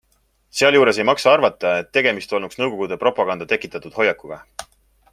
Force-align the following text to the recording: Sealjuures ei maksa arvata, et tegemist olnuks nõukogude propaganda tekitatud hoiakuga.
Sealjuures 0.59 0.99
ei 1.03 1.05
maksa 1.09 1.33
arvata, 1.33 1.73
et 1.83 1.91
tegemist 1.99 2.33
olnuks 2.39 2.59
nõukogude 2.63 3.01
propaganda 3.07 3.49
tekitatud 3.55 4.01
hoiakuga. 4.01 4.43